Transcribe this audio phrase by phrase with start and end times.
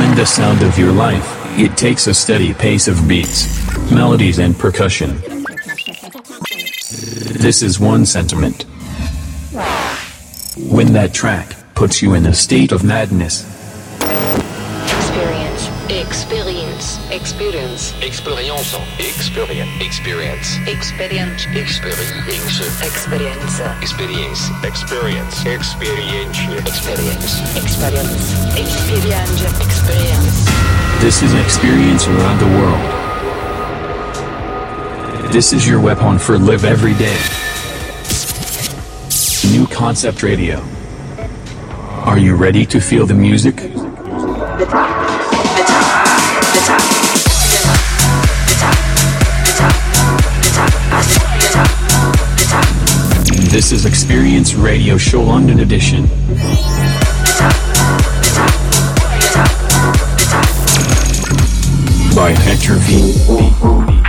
[0.00, 1.26] Following the sound of your life,
[1.58, 5.20] it takes a steady pace of beats, melodies and percussion.
[7.38, 8.62] This is one sentiment.
[10.56, 13.59] When that track puts you in a state of madness.
[17.12, 17.92] Experience.
[18.02, 18.76] Experience.
[19.00, 19.80] Experience.
[19.80, 20.56] Experience.
[20.68, 21.44] Experience.
[21.56, 22.28] Experience.
[22.28, 23.60] Experience.
[23.82, 24.50] Experience.
[24.62, 25.44] Experience.
[25.44, 25.44] Experience.
[26.62, 26.68] Experience.
[26.68, 27.56] Experience.
[27.56, 28.54] Experience.
[28.56, 29.42] Experience.
[29.60, 30.46] Experience.
[31.02, 32.84] This is experience around the world.
[35.32, 37.18] This is your weapon for live every day.
[39.50, 40.62] New Concept Radio.
[42.06, 43.56] Are you ready to feel the music?
[43.56, 44.94] The top.
[44.94, 44.99] The
[53.50, 56.06] This is Experience Radio Show London Edition.
[62.14, 63.99] By Hector V.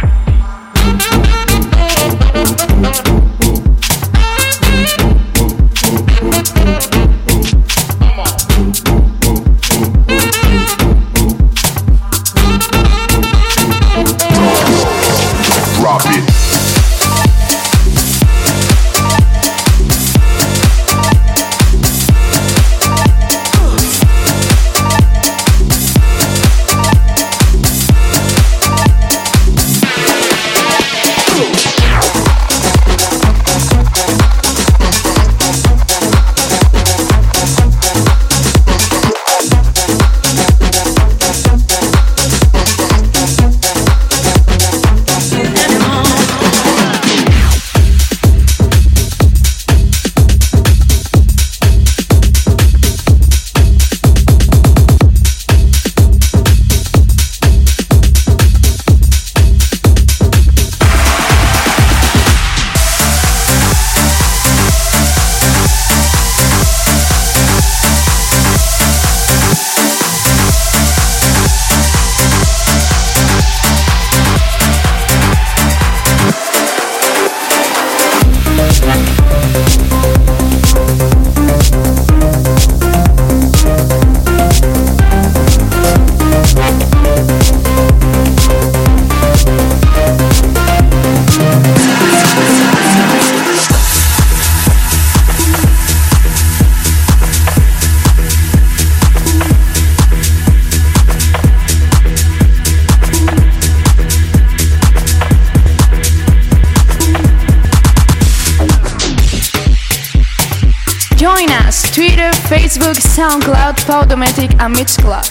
[113.32, 115.24] SoundCloud, Podomatic and Club,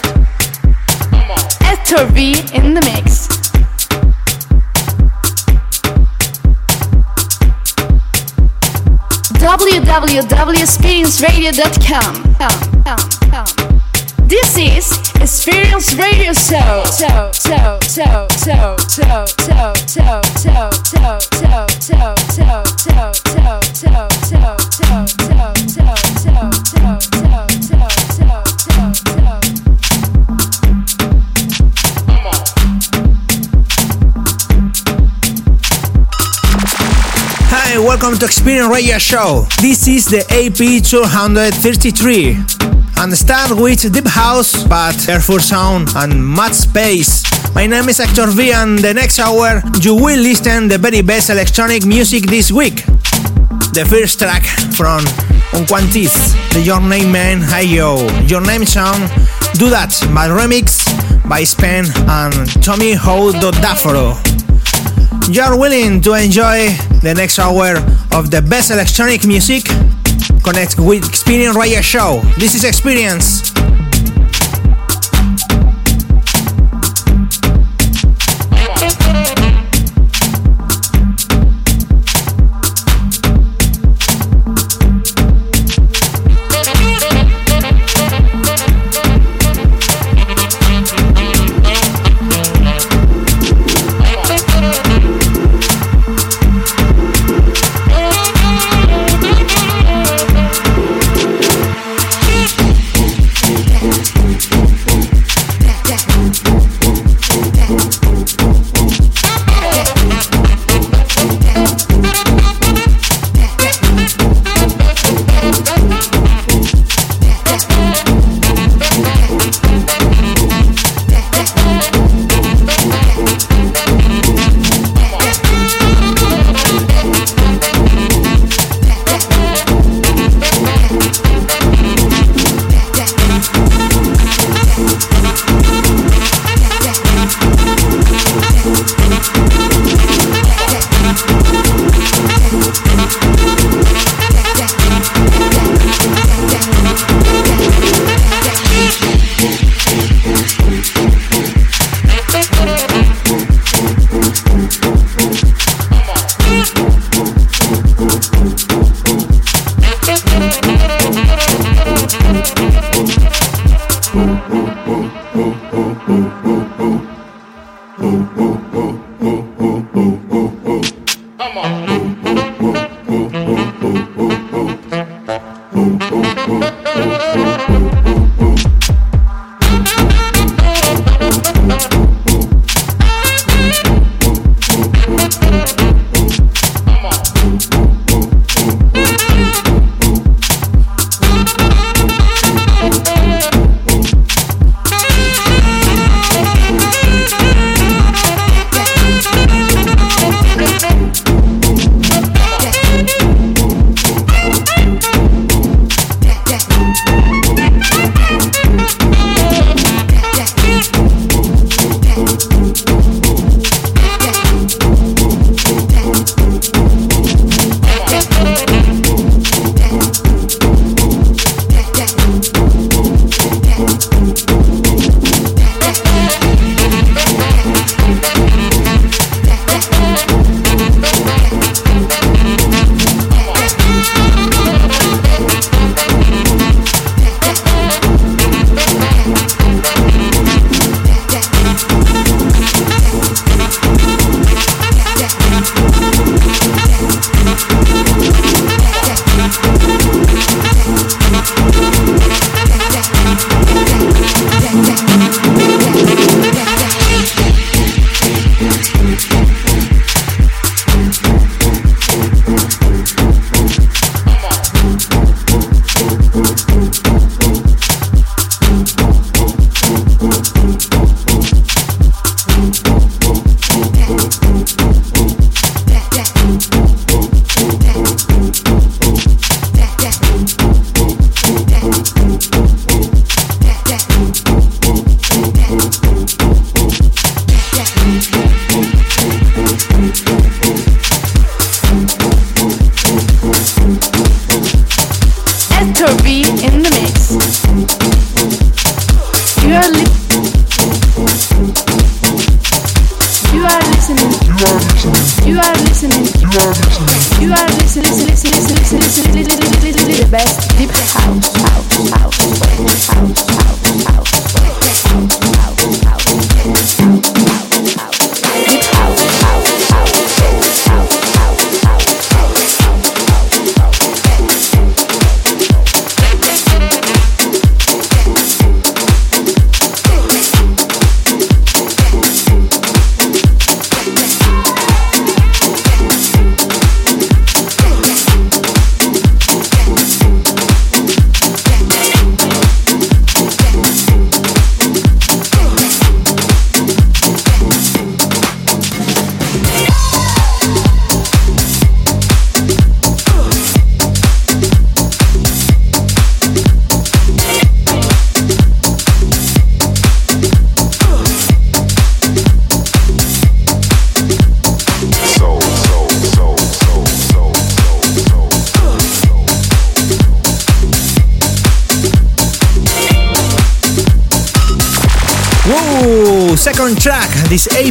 [1.61, 3.28] Hector V in the mix.
[9.37, 12.37] www.experienceradio.com.
[14.27, 16.84] This is Experience Radio Show.
[16.87, 20.30] So, so, so, so, so, so, so.
[38.20, 39.47] To Experience Radio Show.
[39.62, 42.36] This is the AP 233
[42.98, 47.25] and start with Deep House, but Carrefour Sound and Mad Space.
[47.54, 51.31] My name is Hector V and the next hour you will listen the very best
[51.31, 52.84] electronic music this week.
[53.72, 54.44] The first track
[54.76, 55.00] from
[55.56, 56.12] Unquantis,
[56.52, 59.00] the Your Name Man, Yo, Your Name Song,
[59.54, 60.84] Do That, by remix
[61.26, 64.30] by Spen and Thommy Ho Daforo.
[65.28, 66.69] You're willing to enjoy
[67.03, 67.76] the next hour
[68.16, 69.64] of the best electronic music?
[70.42, 72.20] Connect with Experience Radio Show.
[72.38, 73.53] This is Experience.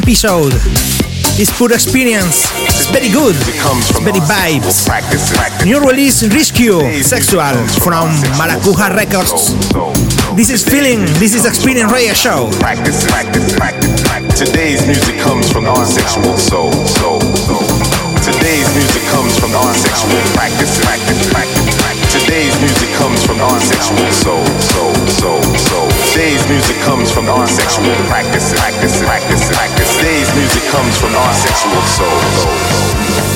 [0.09, 0.57] Episode.
[1.37, 2.49] It's pure experience.
[2.65, 3.37] It's very good.
[3.45, 4.89] It's very vibes.
[5.63, 7.53] New release Rescue Sexual
[7.85, 9.53] from Maracuja Records.
[10.33, 11.05] This is feeling.
[11.21, 12.49] This is experience radio show.
[12.57, 14.01] Practice, practice, practice.
[14.33, 16.73] Today's music comes from our sexual soul.
[16.73, 17.61] soul, soul.
[18.25, 21.68] Today's music comes from our sexual practice, practice, practice, practice.
[21.68, 21.68] Today's music
[22.99, 25.89] comes from our sexual soul, soul, soul, soul.
[26.11, 29.95] Today's music comes from our sexual practice, practice, practice, practice.
[29.97, 32.19] Today's music comes from our sexual soul.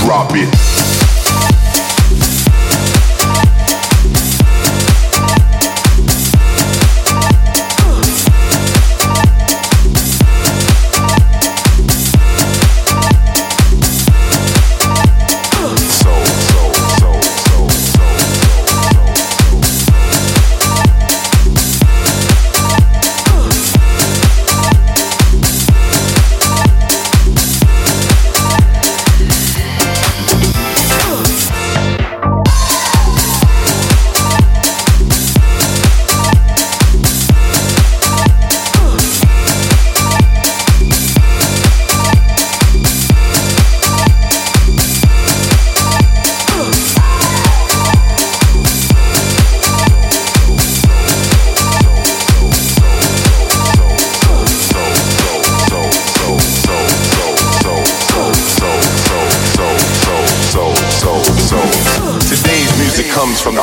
[0.06, 1.03] Drop it.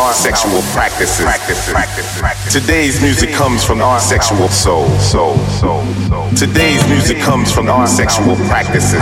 [0.00, 1.28] Our sexual practices.
[2.48, 4.88] Today's music comes from our sexual soul.
[6.36, 8.96] Today's music comes from our sexual practices.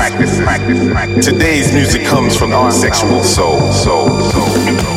[1.23, 3.59] Today's music comes from our sexual soul.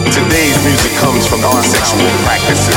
[0.10, 2.74] Today's music comes from our sexual practices.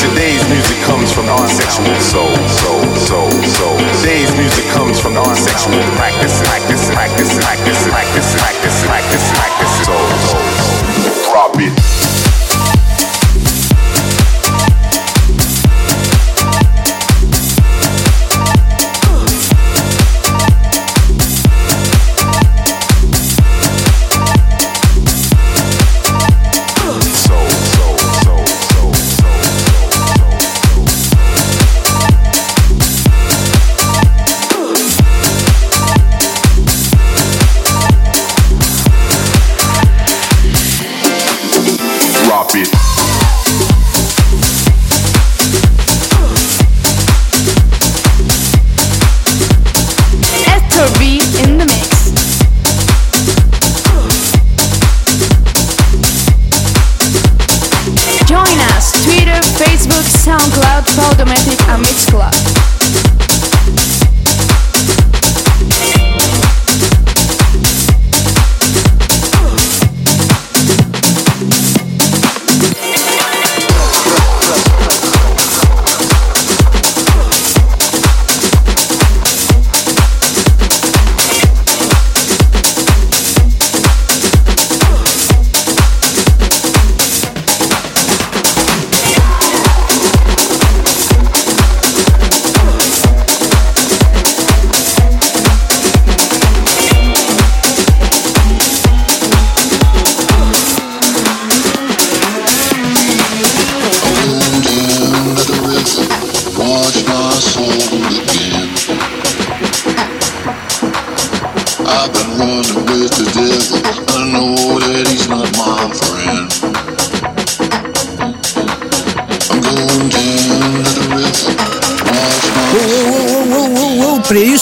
[0.00, 2.32] Today's music comes from our sexual soul.
[4.00, 6.40] Today's music comes from our sexual practice.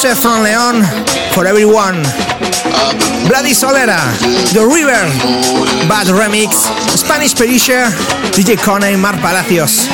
[0.00, 0.84] Josephson León,
[1.32, 2.00] For Everyone.
[3.26, 3.98] Bloody Solera,
[4.52, 6.54] The River, Bad Remix,
[6.96, 7.90] Spanish Perisher,
[8.30, 9.88] DJ Coney, Mar Palacios.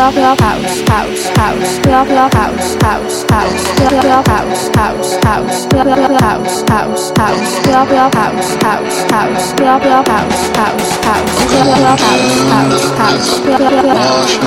[0.00, 5.66] Club, club, house, house, house, club, club, house, house, house, club, club, house, house, house,
[5.66, 11.44] club, club, house, house, house, club, club, house, house, house, club, club, house, house, house,
[11.44, 14.39] club, club, house, house, house, club, club, Wash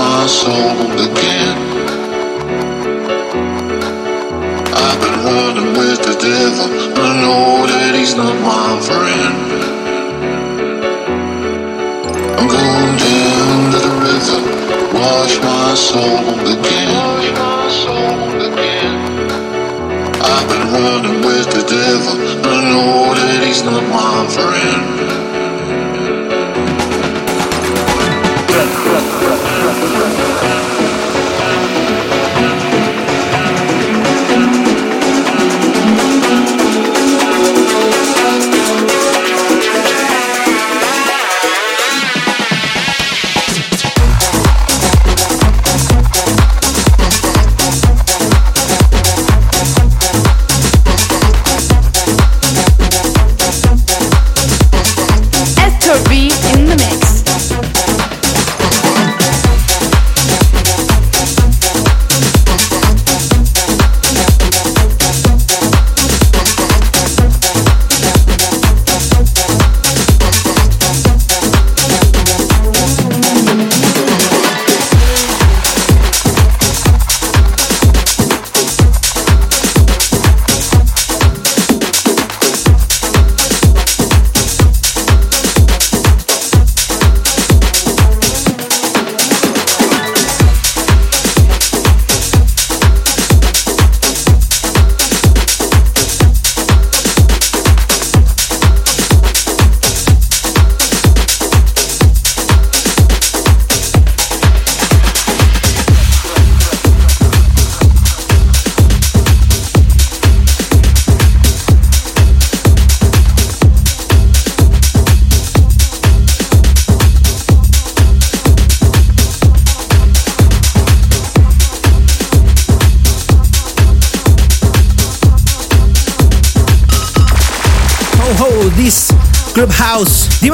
[15.94, 16.43] Dios.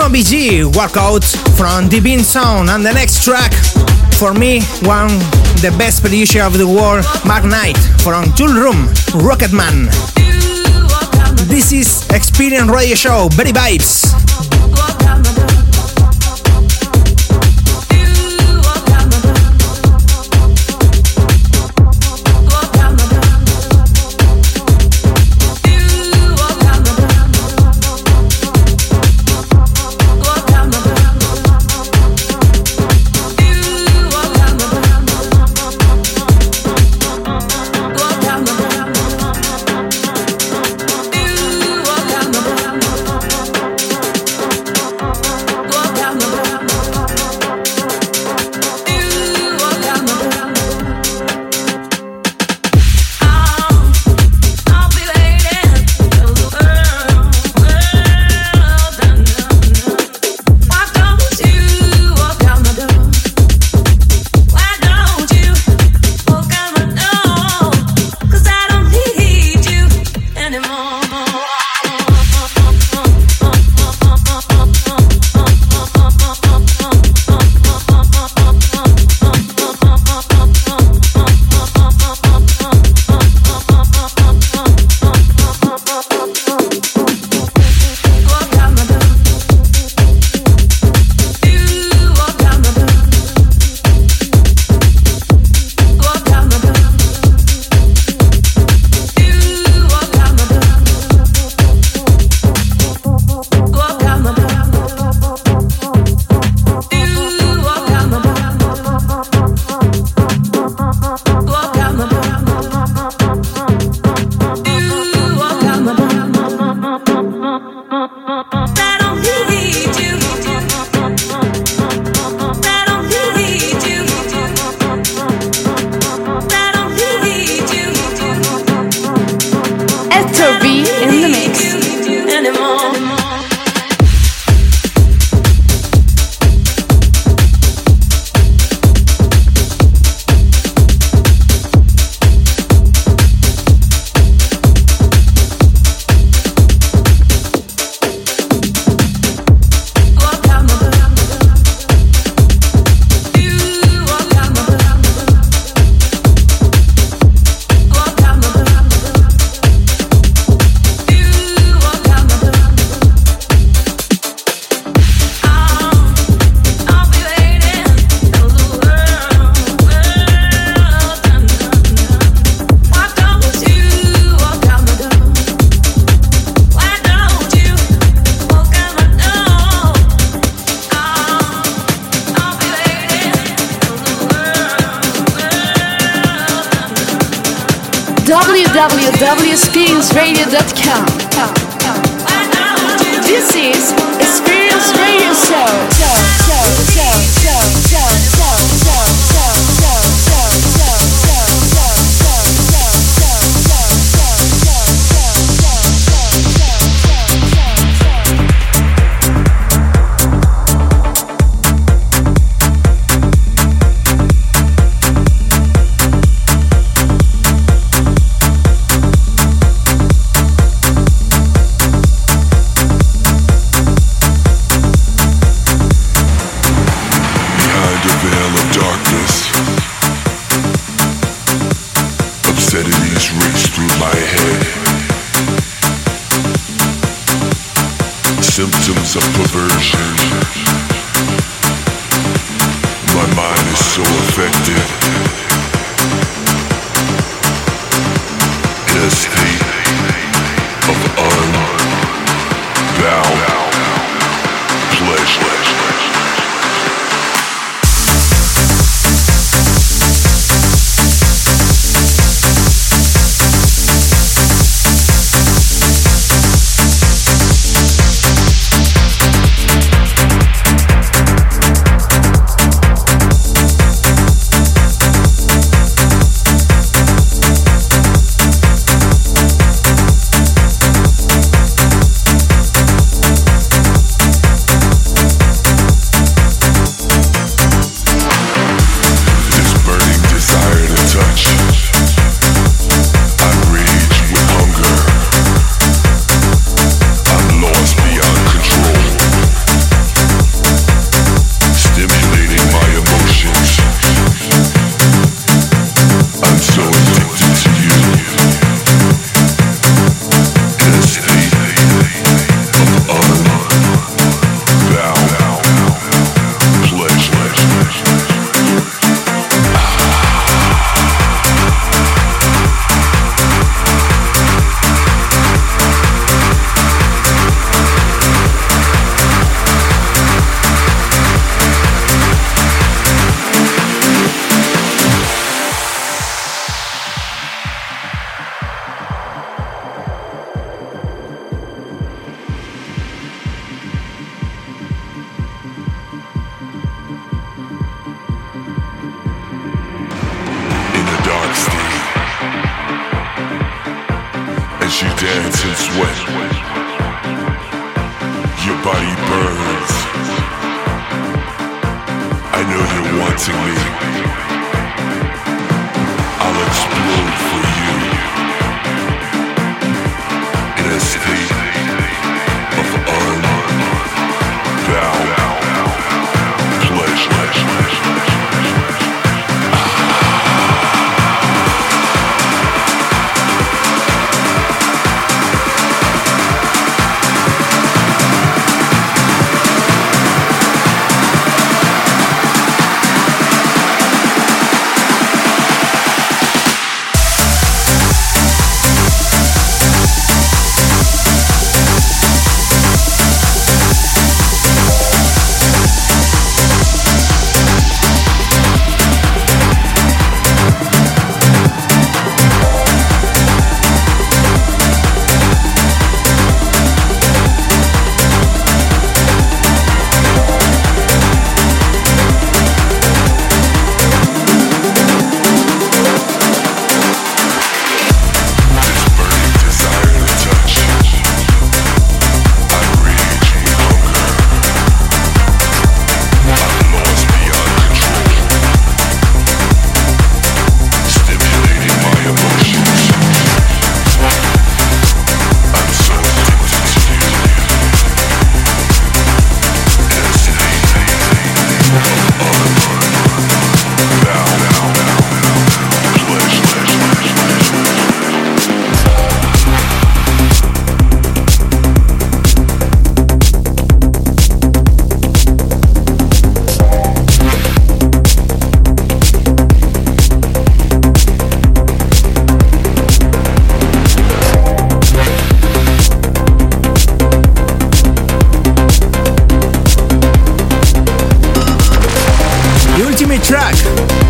[0.09, 1.23] BG workout
[1.55, 2.69] from Divine Sound.
[2.69, 3.53] And the next track
[4.19, 5.09] for me one
[5.61, 8.87] the best producer of the world Mark Knight from Toolroom
[9.23, 9.87] Rocketman
[11.47, 13.98] This is Experience Radio Show Very Vibes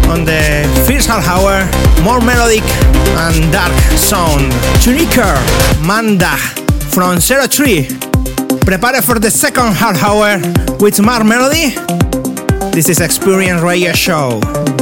[0.10, 1.64] on the first half hour,
[2.04, 2.64] more melodic
[3.24, 4.52] and dark sound.
[4.82, 5.38] Tunica
[5.86, 6.36] Manda
[6.90, 7.88] from 03.
[8.66, 10.42] Prepare for the second half hour
[10.80, 11.76] with more melody.
[12.72, 14.79] This is Experience Radio Show.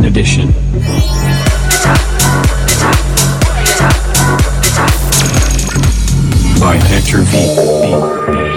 [0.00, 0.46] Show edition.
[6.58, 8.49] By Hector V.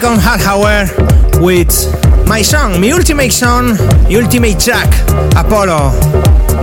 [0.00, 0.84] second half hour
[1.40, 1.72] with
[2.28, 3.70] my song, my ultimate song,
[4.14, 4.90] ultimate track,
[5.32, 5.90] Apolo.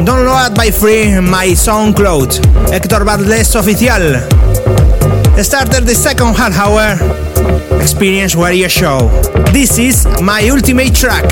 [0.06, 4.22] Download by free my SoundCloud, Hector Barles Oficial.
[5.44, 9.10] Started the second half hour Experience Radio Show.
[9.52, 11.26] This is my ultimate track.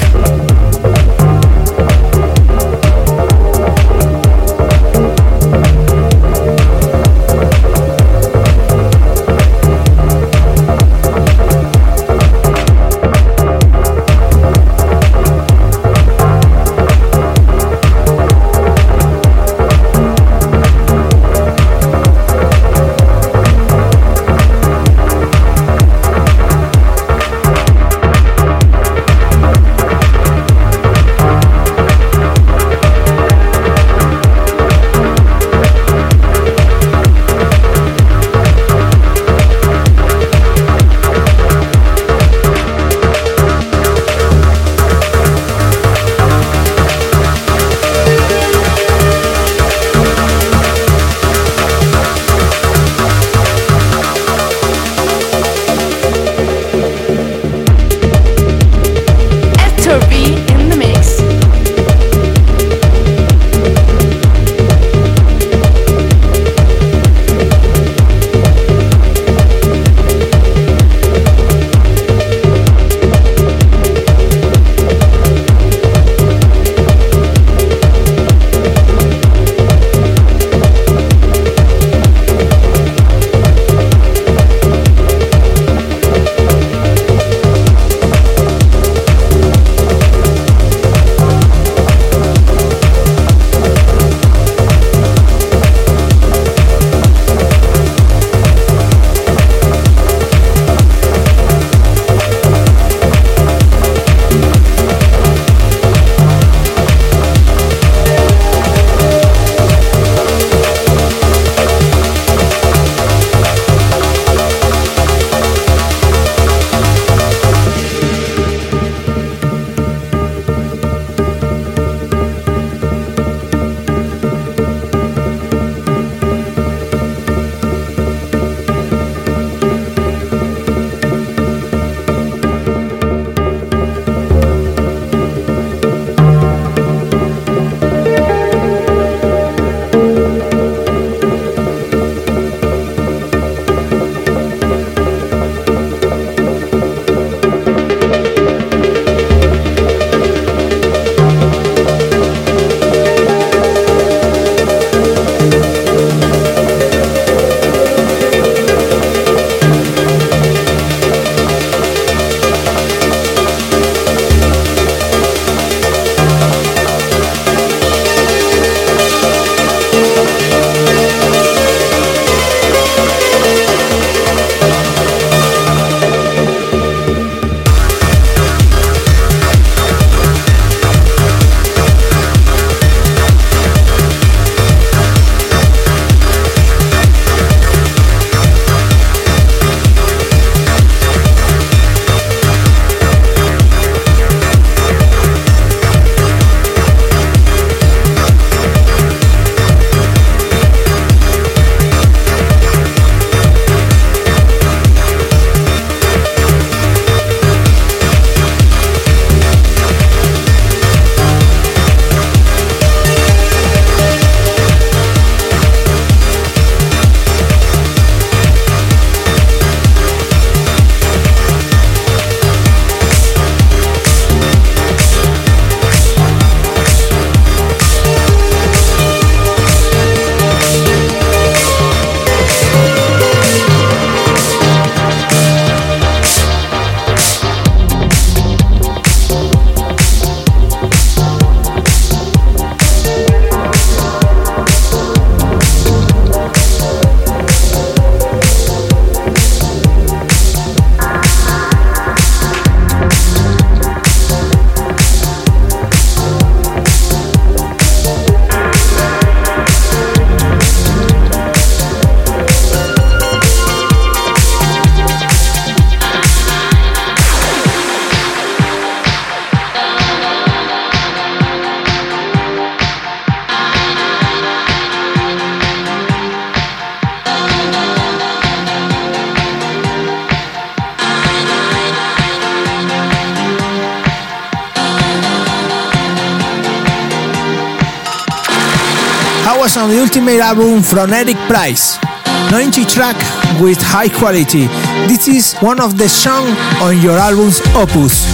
[289.61, 292.01] Was on the ultimate album from Eric Prydz.
[292.49, 293.15] 90 track
[293.61, 294.65] with high quality.
[295.05, 298.25] This is one of the songs on your album's opus.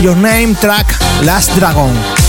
[0.00, 0.86] Your name track
[1.26, 2.25] Last Dragon.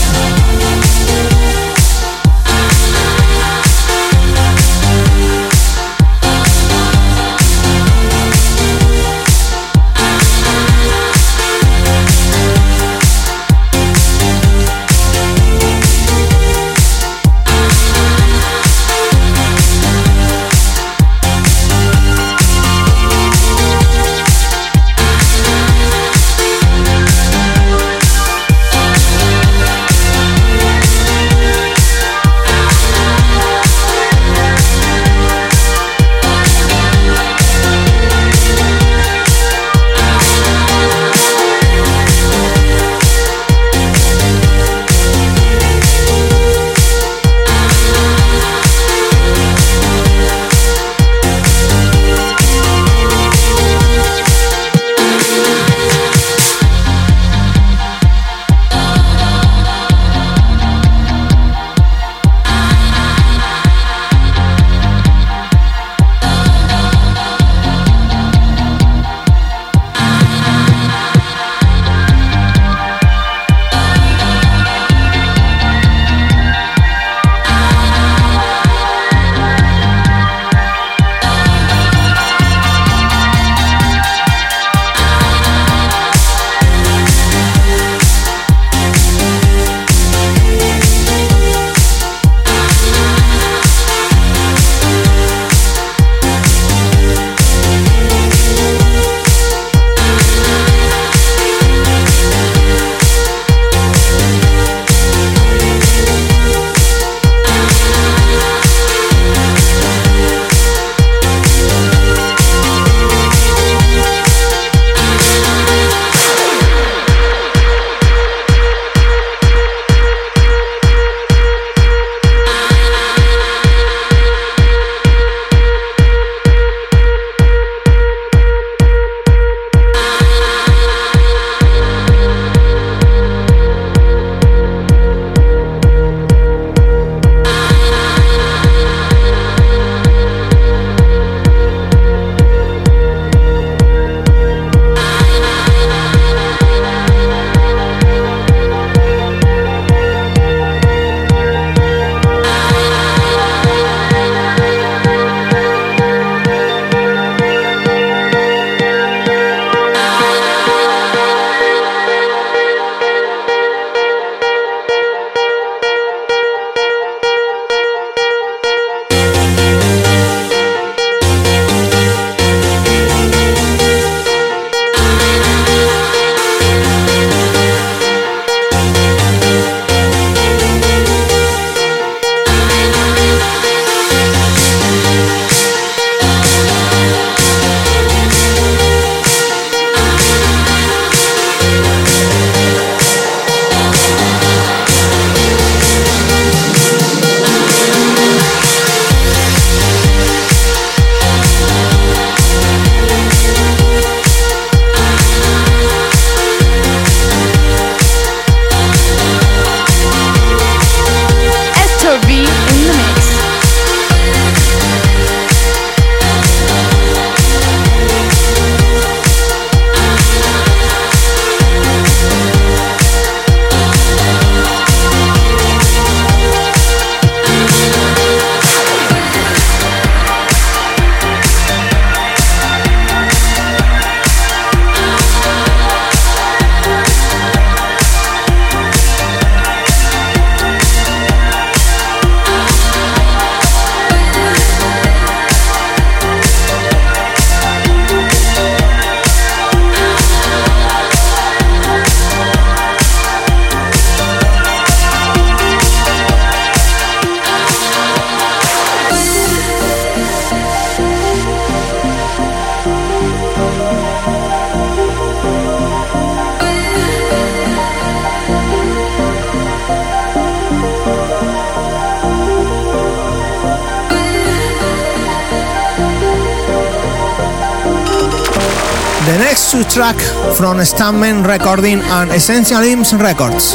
[280.68, 283.72] From Stuntman Recording and Essential Limbs Records.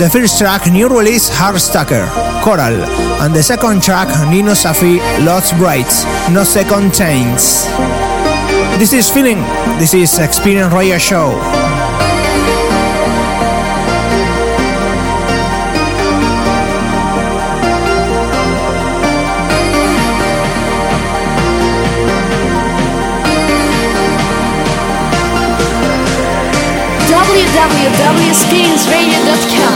[0.00, 2.08] The first track, new release Hal Stucker,
[2.42, 2.80] Coral,
[3.20, 5.92] and the second track, Mino Safy, Loz Bridge,
[6.32, 7.68] No Second Chances.
[8.78, 9.42] This is Feeling,
[9.78, 11.67] this is Experience Royal Show.
[27.18, 29.74] www.experienceradio.com.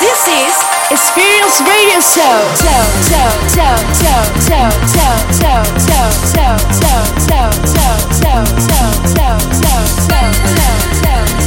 [0.00, 0.56] This is
[0.90, 2.36] Experience Radio Show.
[2.56, 2.72] So,
[3.04, 3.20] so,
[3.52, 4.56] so, so, so,
[4.88, 5.44] so, so, so,
[5.76, 6.00] so, so,
[6.64, 6.88] so,
[7.28, 7.84] so, so,
[8.56, 8.74] so, so,
[9.20, 9.78] so, so,
[11.08, 11.37] Join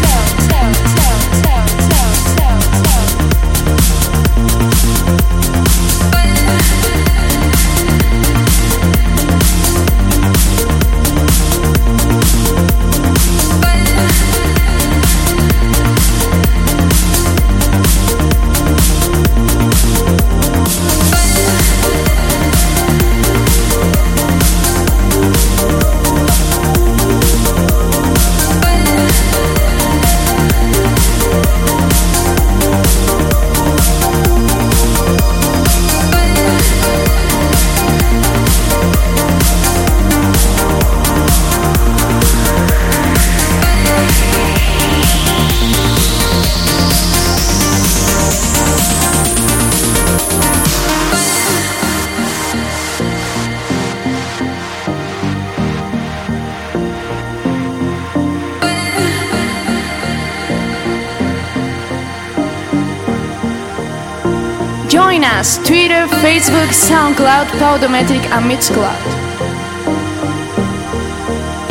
[66.22, 69.02] Facebook, SoundCloud, Podomatic, and Mixcloud.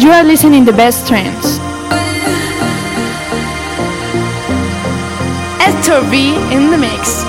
[0.02, 1.58] You are listening to the best trends.
[5.62, 7.19] Hector V in the mix.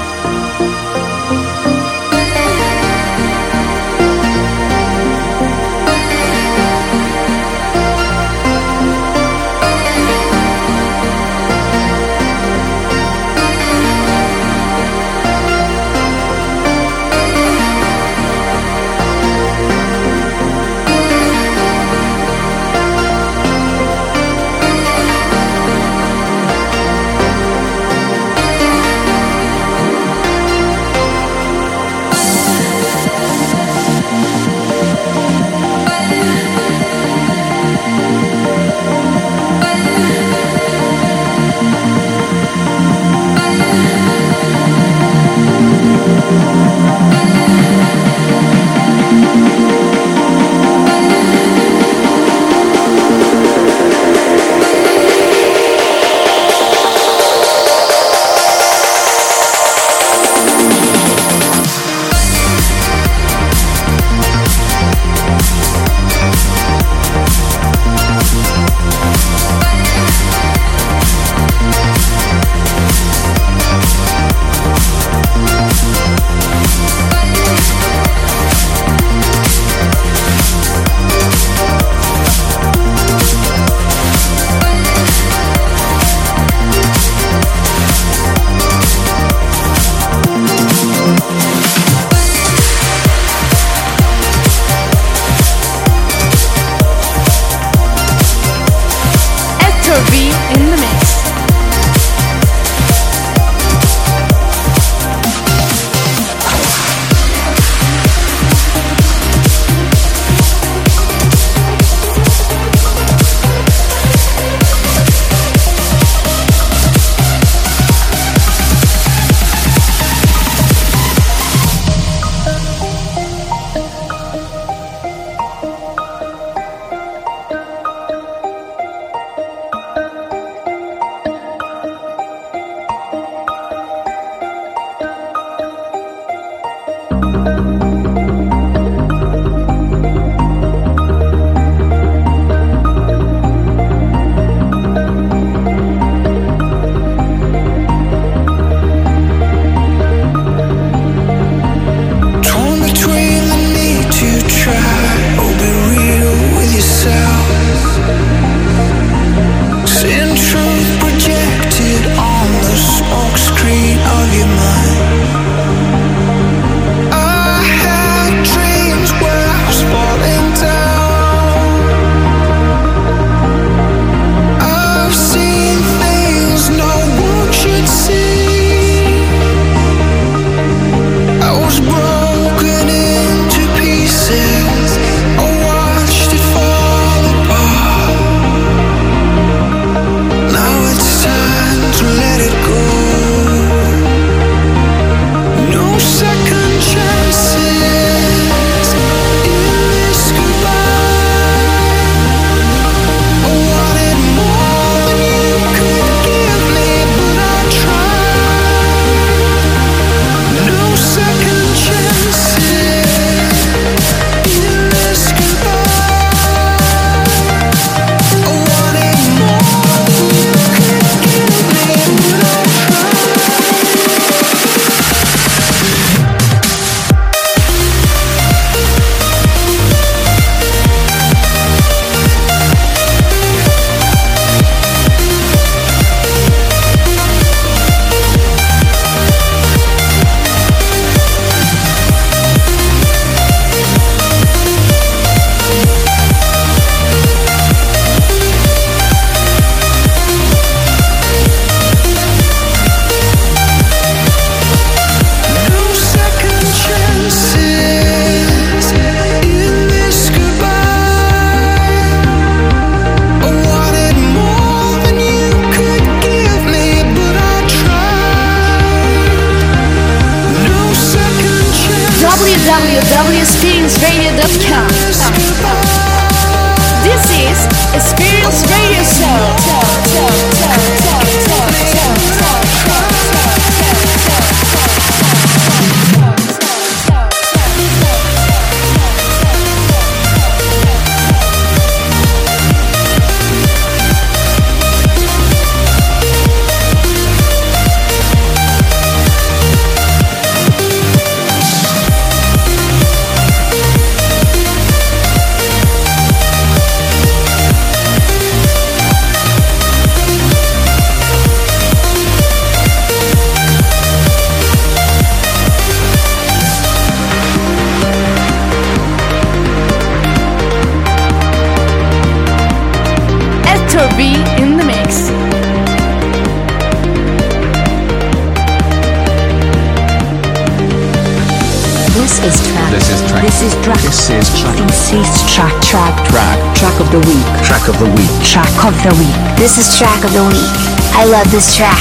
[340.02, 340.74] Track of the week.
[341.14, 341.94] I love this track.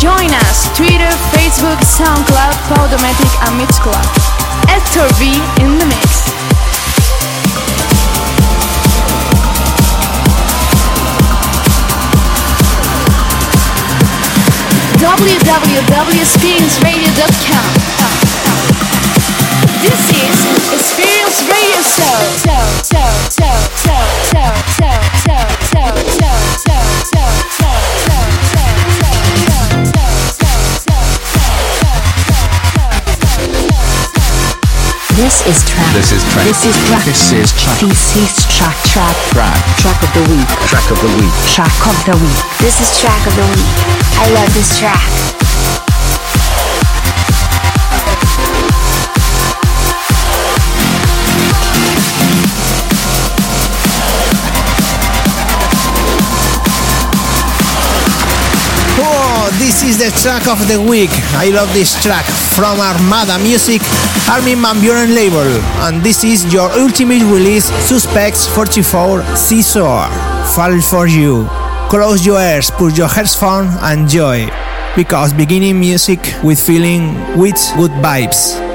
[0.00, 4.06] Join us Twitter, Facebook, SoundCloud, Podomatic and Mixcloud.
[4.66, 6.17] Hector V in the mix.
[14.98, 17.70] www.experienceradio.com.
[19.80, 20.34] This is
[20.74, 22.18] Experience Radio Show.
[22.42, 24.67] Show, show, show, show, show.
[35.18, 35.94] This is track.
[35.94, 36.46] This is track.
[36.46, 37.04] This is track.
[37.04, 37.80] This is track.
[37.80, 38.76] This is track.
[38.86, 39.16] Track.
[39.34, 39.58] Track.
[39.82, 40.46] Track of the week.
[40.70, 41.34] Track of the week.
[41.50, 42.38] Track of the week.
[42.62, 43.66] This is track of the week.
[44.14, 45.37] I love this track.
[59.68, 61.10] This is the track of the week.
[61.36, 62.24] I love this track
[62.56, 63.82] from Armada Music,
[64.26, 65.44] Armin van Buuren label,
[65.84, 70.08] and this is your ultimate release, Suspects 44 Caesar.
[70.56, 71.46] Fall for you.
[71.90, 74.48] Close your ears, put your headphones, on and enjoy.
[74.96, 78.67] Because beginning music with feeling with good vibes.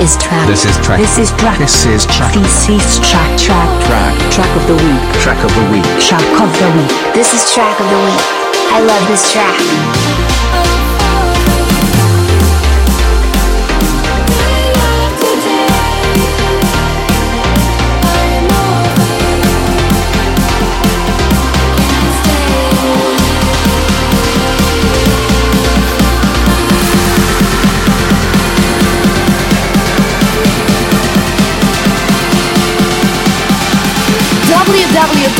[0.00, 0.46] Is track.
[0.46, 1.00] This is track.
[1.00, 1.58] This is track.
[1.58, 2.32] This is track.
[2.34, 3.38] This is track.
[3.38, 3.68] Track.
[3.86, 4.32] Track.
[4.32, 5.02] Track of the week.
[5.20, 5.86] Track of the week.
[6.00, 7.14] Track of the week.
[7.14, 8.22] This is track of the week.
[8.70, 10.57] I love this track.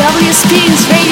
[0.08, 1.07] W skins,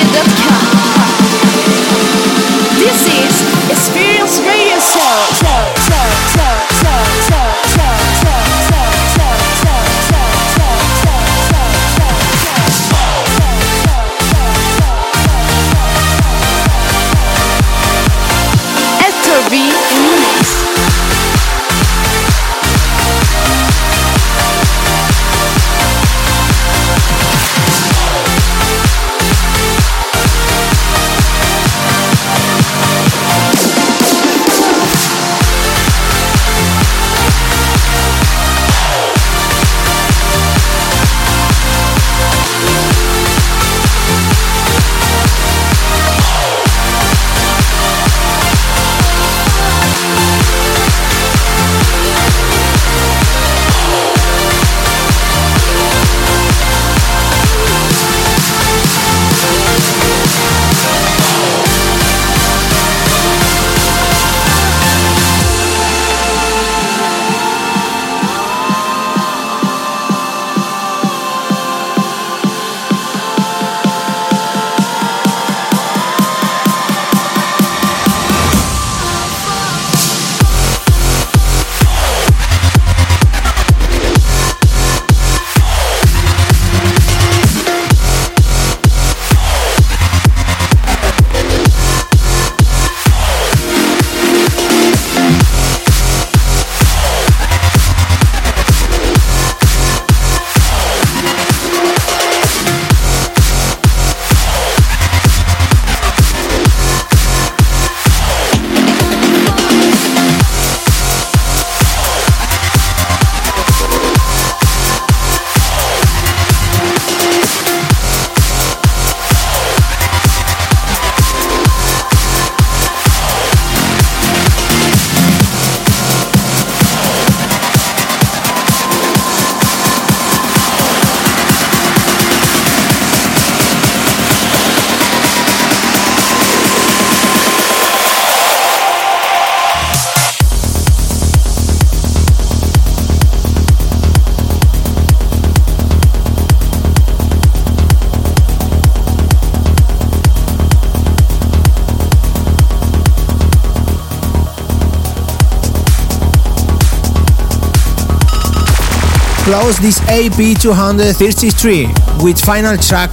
[159.61, 161.89] close this AP 233
[162.23, 163.11] with final track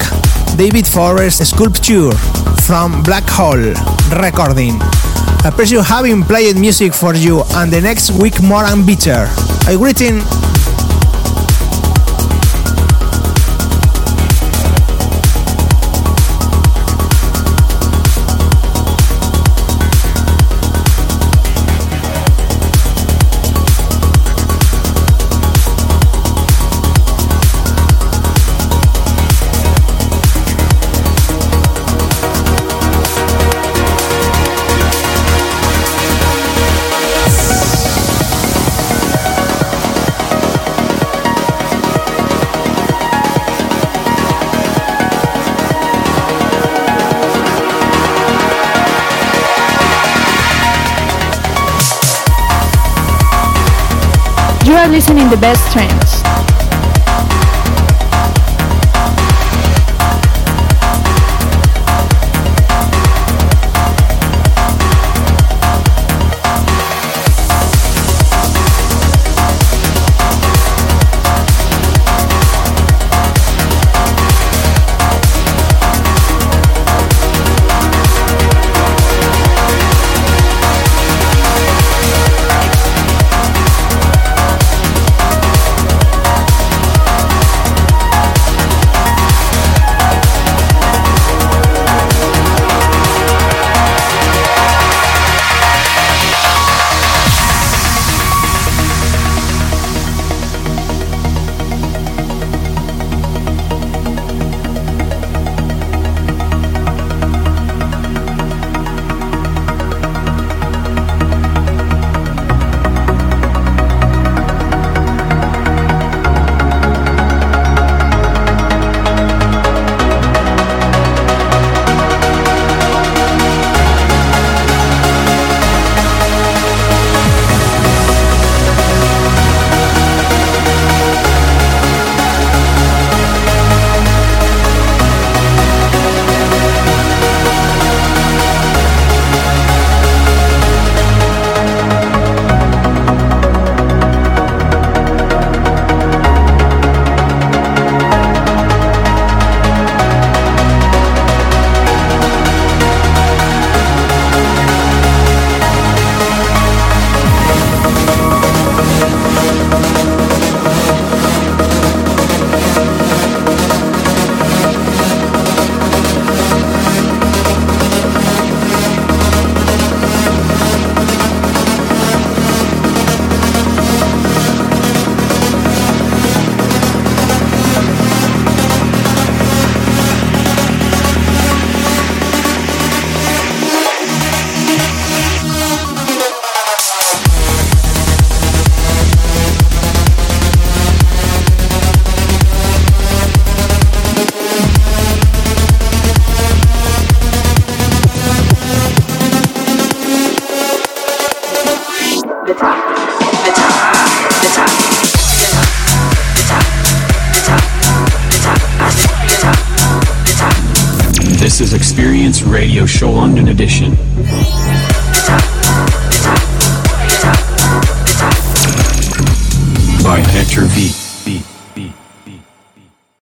[0.58, 2.12] David Forbes Sculpture
[2.68, 3.72] from Black Hole
[4.22, 4.76] Recording.
[4.82, 9.26] I appreciate having played music for you and the next week more and better.
[9.68, 10.20] I greeting
[54.84, 56.23] are listening the best trends.